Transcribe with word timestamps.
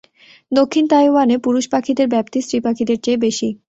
দক্ষিণ 0.51 0.83
তাইওয়ানে, 0.87 1.35
পুরুষ 1.37 1.65
পাখিদের 1.73 2.07
ব্যাপ্তি 2.07 2.39
স্ত্রী 2.41 2.57
পাখিদের 2.59 2.97
চেয়ে 3.03 3.23
বেশি। 3.25 3.47